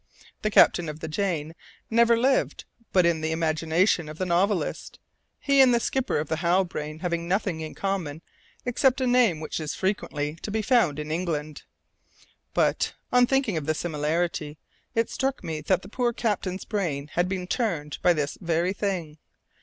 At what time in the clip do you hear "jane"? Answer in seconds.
1.07-1.53